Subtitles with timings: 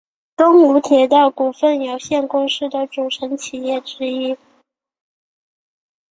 [0.35, 4.35] 东武铁道股份有限公司的组成企业之一。